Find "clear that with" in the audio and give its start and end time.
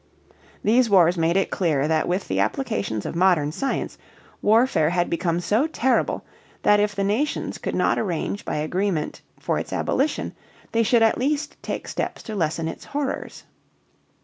1.51-2.27